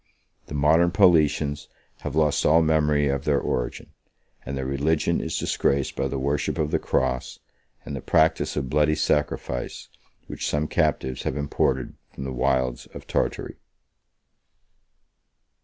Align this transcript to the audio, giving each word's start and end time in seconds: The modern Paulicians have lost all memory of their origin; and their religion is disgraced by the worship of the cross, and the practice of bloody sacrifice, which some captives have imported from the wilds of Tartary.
The 0.47 0.55
modern 0.55 0.89
Paulicians 0.89 1.67
have 1.99 2.15
lost 2.15 2.43
all 2.43 2.63
memory 2.63 3.07
of 3.07 3.23
their 3.23 3.39
origin; 3.39 3.91
and 4.43 4.57
their 4.57 4.65
religion 4.65 5.21
is 5.21 5.37
disgraced 5.37 5.95
by 5.95 6.07
the 6.07 6.17
worship 6.17 6.57
of 6.57 6.71
the 6.71 6.79
cross, 6.79 7.37
and 7.85 7.95
the 7.95 8.01
practice 8.01 8.55
of 8.55 8.67
bloody 8.67 8.95
sacrifice, 8.95 9.89
which 10.25 10.47
some 10.49 10.67
captives 10.67 11.21
have 11.21 11.37
imported 11.37 11.93
from 12.11 12.23
the 12.23 12.33
wilds 12.33 12.87
of 12.95 13.05
Tartary. 13.05 13.57